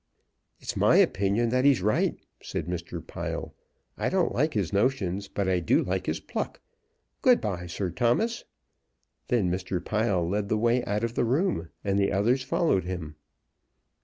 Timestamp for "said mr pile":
2.41-3.53